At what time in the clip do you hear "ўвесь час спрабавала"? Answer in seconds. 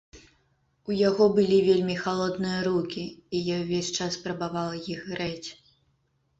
3.63-4.83